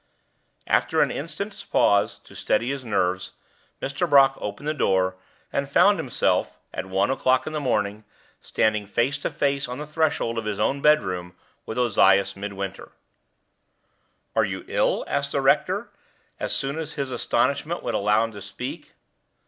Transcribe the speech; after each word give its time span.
After 0.65 1.03
an 1.03 1.11
instant's 1.11 1.63
pause 1.63 2.17
to 2.23 2.33
steady 2.33 2.69
his 2.71 2.83
nerves, 2.83 3.33
Mr. 3.79 4.09
Brock 4.09 4.35
opened 4.41 4.67
the 4.67 4.73
door, 4.73 5.15
and 5.53 5.69
found 5.69 5.99
himself, 5.99 6.57
at 6.73 6.87
one 6.87 7.11
o'clock 7.11 7.45
in 7.45 7.53
the 7.53 7.59
morning, 7.59 8.03
standing 8.41 8.87
face 8.87 9.19
to 9.19 9.29
face 9.29 9.67
on 9.67 9.77
the 9.77 9.85
threshold 9.85 10.39
of 10.39 10.45
his 10.45 10.59
own 10.59 10.81
bedroom 10.81 11.35
with 11.67 11.77
Ozias 11.77 12.35
Midwinter. 12.35 12.93
"Are 14.35 14.43
you 14.43 14.65
ill?" 14.67 15.03
asked 15.07 15.33
the 15.33 15.39
rector, 15.41 15.91
as 16.39 16.51
soon 16.51 16.79
as 16.79 16.93
his 16.93 17.11
astonishment 17.11 17.83
would 17.83 17.93
allow 17.93 18.23
him 18.23 18.31
to 18.31 18.41
speak. 18.41 18.93